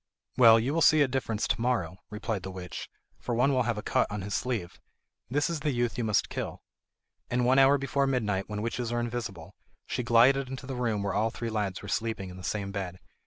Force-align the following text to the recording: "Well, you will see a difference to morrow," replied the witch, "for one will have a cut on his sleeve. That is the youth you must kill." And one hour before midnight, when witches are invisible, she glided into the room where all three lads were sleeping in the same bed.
"Well, 0.35 0.59
you 0.59 0.73
will 0.73 0.81
see 0.81 1.03
a 1.03 1.07
difference 1.07 1.47
to 1.47 1.61
morrow," 1.61 1.97
replied 2.09 2.41
the 2.41 2.49
witch, 2.49 2.89
"for 3.19 3.35
one 3.35 3.53
will 3.53 3.61
have 3.69 3.77
a 3.77 3.83
cut 3.83 4.09
on 4.09 4.23
his 4.23 4.33
sleeve. 4.33 4.79
That 5.29 5.47
is 5.47 5.59
the 5.59 5.69
youth 5.69 5.95
you 5.95 6.03
must 6.03 6.27
kill." 6.27 6.63
And 7.29 7.45
one 7.45 7.59
hour 7.59 7.77
before 7.77 8.07
midnight, 8.07 8.49
when 8.49 8.63
witches 8.63 8.91
are 8.91 8.99
invisible, 8.99 9.53
she 9.85 10.01
glided 10.01 10.49
into 10.49 10.65
the 10.65 10.73
room 10.75 11.03
where 11.03 11.13
all 11.13 11.29
three 11.29 11.51
lads 11.51 11.83
were 11.83 11.87
sleeping 11.87 12.31
in 12.31 12.37
the 12.37 12.43
same 12.43 12.71
bed. 12.71 12.97